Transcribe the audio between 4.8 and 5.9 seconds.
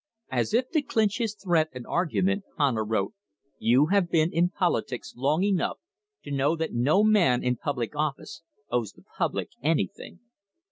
tics long enough